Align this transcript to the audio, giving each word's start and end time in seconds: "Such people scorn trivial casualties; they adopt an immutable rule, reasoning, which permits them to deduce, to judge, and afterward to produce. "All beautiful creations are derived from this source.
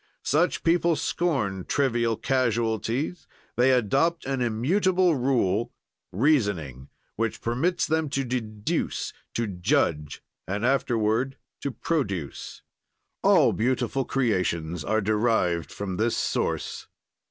"Such 0.23 0.63
people 0.63 0.95
scorn 0.95 1.65
trivial 1.65 2.17
casualties; 2.17 3.27
they 3.55 3.69
adopt 3.71 4.25
an 4.25 4.41
immutable 4.41 5.13
rule, 5.15 5.71
reasoning, 6.11 6.89
which 7.17 7.39
permits 7.39 7.85
them 7.85 8.09
to 8.09 8.23
deduce, 8.23 9.13
to 9.35 9.45
judge, 9.45 10.23
and 10.47 10.65
afterward 10.65 11.37
to 11.59 11.69
produce. 11.69 12.63
"All 13.21 13.53
beautiful 13.53 14.03
creations 14.03 14.83
are 14.83 15.01
derived 15.01 15.71
from 15.71 15.97
this 15.97 16.17
source. 16.17 16.87